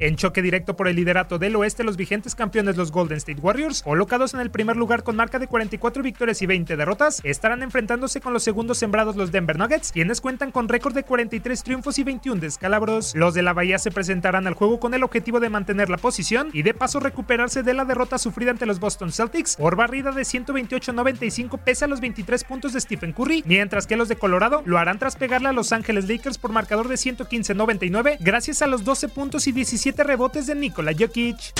[0.00, 3.82] En choque directo por el liderato del oeste, los vigentes campeones, los Golden State Warriors,
[3.82, 8.20] colocados en el primer lugar con marca de 44 victorias y 20 derrotas, estarán enfrentándose
[8.20, 12.04] con los segundos sembrados, los Denver Nuggets, quienes cuentan con récord de 43 triunfos y
[12.04, 13.12] 21 descalabros.
[13.16, 16.50] Los de la Bahía se presentarán al juego con el objetivo de mantener la posición
[16.52, 20.22] y de paso recuperarse de la derrota sufrida ante los Boston Celtics por barrida de
[20.22, 24.78] 128-95 pese a los 23 puntos de Stephen Curry, mientras que los de Colorado lo
[24.78, 29.08] harán tras pegarle a Los Ángeles Lakers por marcador de 115-99 gracias a los 12
[29.08, 31.52] puntos y 17 rebotes de Nikola Jokic.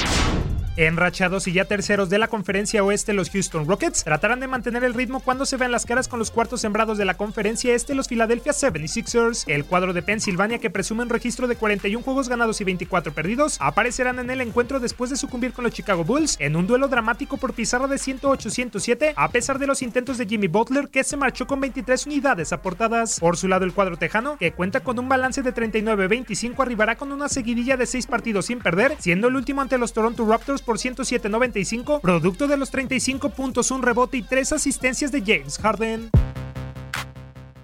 [0.79, 4.95] Enrachados y ya terceros de la conferencia oeste, los Houston Rockets tratarán de mantener el
[4.95, 8.07] ritmo cuando se vean las caras con los cuartos sembrados de la conferencia este, los
[8.07, 9.43] Philadelphia 76ers.
[9.49, 13.57] El cuadro de Pensilvania, que presume un registro de 41 juegos ganados y 24 perdidos,
[13.59, 17.39] aparecerán en el encuentro después de sucumbir con los Chicago Bulls en un duelo dramático
[17.39, 21.49] por pizarra de 108-107, a pesar de los intentos de Jimmy Butler, que se marchó
[21.49, 23.19] con 23 unidades aportadas.
[23.19, 27.11] Por su lado, el cuadro tejano, que cuenta con un balance de 39-25, arribará con
[27.11, 30.77] una seguidilla de 6 partidos sin perder, siendo el último ante los Toronto Raptors por
[30.77, 36.11] 107.95, producto de los 35 puntos, un rebote y tres asistencias de James Harden.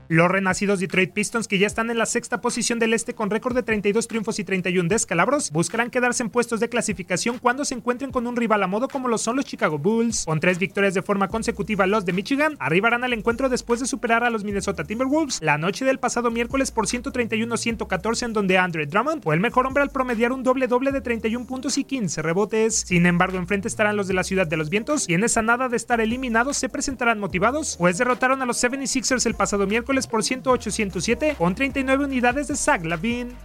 [0.08, 3.54] Los renacidos Detroit Pistons, que ya están en la sexta posición del este con récord
[3.54, 8.12] de 32 triunfos y 31 descalabros, buscarán quedarse en puestos de clasificación cuando se encuentren
[8.12, 10.26] con un rival a modo como lo son los Chicago Bulls.
[10.26, 14.24] Con tres victorias de forma consecutiva, los de Michigan arribarán al encuentro después de superar
[14.24, 19.22] a los Minnesota Timberwolves la noche del pasado miércoles por 131-114, en donde Andre Drummond
[19.22, 22.84] fue el mejor hombre al promediar un doble-doble de 31 puntos y 15 rebotes.
[22.86, 25.78] Sin embargo, enfrente estarán los de la Ciudad de los Vientos, quienes a nada de
[25.78, 31.36] estar eliminados se presentarán motivados, pues derrotaron a los 76ers el pasado miércoles por 108-107
[31.36, 33.36] con 39 unidades de Zach Lavin.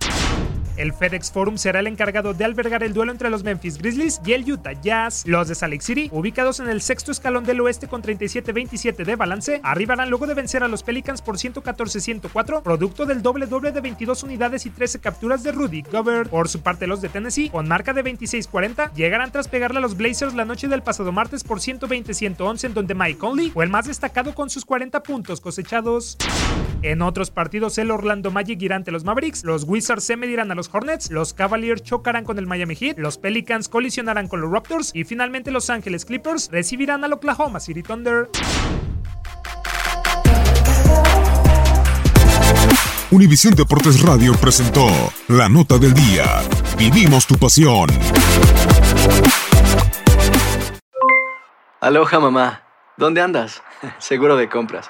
[0.79, 4.31] El FedEx Forum será el encargado de albergar el duelo entre los Memphis Grizzlies y
[4.31, 5.23] el Utah Jazz.
[5.27, 9.17] Los de Salt Lake City, ubicados en el sexto escalón del oeste con 37-27 de
[9.17, 13.81] balance, arribarán luego de vencer a los Pelicans por 114-104, producto del doble doble de
[13.81, 16.29] 22 unidades y 13 capturas de Rudy Gobert.
[16.29, 19.97] Por su parte, los de Tennessee, con marca de 26-40, llegarán tras pegarle a los
[19.97, 23.85] Blazers la noche del pasado martes por 120-111, en donde Mike Conley fue el más
[23.85, 26.17] destacado con sus 40 puntos cosechados.
[26.81, 30.55] En otros partidos, el Orlando Magic irá ante los Mavericks, los Wizards se medirán a
[30.55, 34.91] los Hornets, los Cavaliers chocarán con el Miami Heat, los Pelicans colisionarán con los Raptors
[34.93, 38.29] y finalmente los Ángeles Clippers recibirán al Oklahoma City Thunder.
[43.11, 44.87] Univisión Deportes Radio presentó
[45.27, 46.25] La Nota del Día.
[46.77, 47.89] Vivimos tu pasión.
[51.81, 52.63] Aloha mamá,
[52.95, 53.63] ¿dónde andas?
[53.99, 54.89] seguro de compras.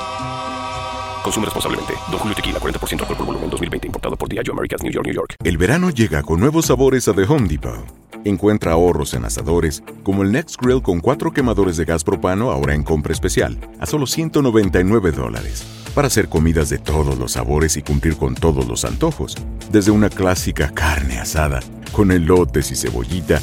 [1.23, 1.93] Consume responsablemente.
[2.09, 3.87] Don Julio Tequila, 40% alcohol por volumen, 2020.
[3.87, 5.35] Importado por Diageo Americas, New York, New York.
[5.43, 8.01] El verano llega con nuevos sabores a The Home Depot.
[8.23, 12.75] Encuentra ahorros en asadores, como el Next Grill con cuatro quemadores de gas propano ahora
[12.75, 15.63] en compra especial, a solo 199 dólares.
[15.95, 19.35] Para hacer comidas de todos los sabores y cumplir con todos los antojos.
[19.71, 23.41] Desde una clásica carne asada, con elotes y cebollita,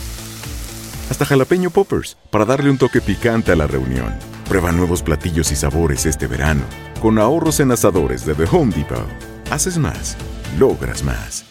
[1.11, 4.15] hasta jalapeño poppers, para darle un toque picante a la reunión.
[4.49, 6.63] Prueba nuevos platillos y sabores este verano.
[7.00, 9.06] Con ahorros en asadores de The Home Depot.
[9.53, 10.17] Haces más,
[10.59, 11.48] logras más.